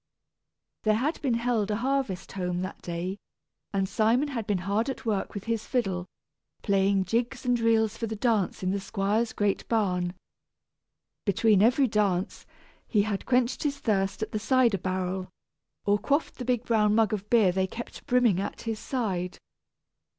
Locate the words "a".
1.69-1.75